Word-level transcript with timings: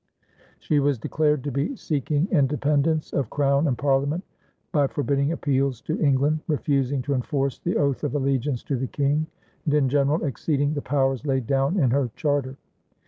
She 0.57 0.79
was 0.79 0.97
declared 0.97 1.43
to 1.43 1.51
be 1.51 1.75
seeking 1.75 2.27
independence 2.31 3.13
of 3.13 3.29
Crown 3.29 3.67
and 3.67 3.77
Parliament 3.77 4.23
by 4.71 4.87
forbidding 4.87 5.31
appeals 5.31 5.79
to 5.81 5.99
England, 6.01 6.39
refusing 6.47 7.03
to 7.03 7.13
enforce 7.13 7.59
the 7.59 7.77
oath 7.77 8.03
of 8.03 8.15
allegiance 8.15 8.63
to 8.63 8.77
the 8.77 8.87
King, 8.87 9.27
and 9.65 9.75
in 9.75 9.89
general 9.89 10.23
exceeding 10.25 10.73
the 10.73 10.81
powers 10.81 11.23
laid 11.23 11.45
down 11.45 11.77
in 11.77 11.91
her 11.91 12.09
charter. 12.15 12.57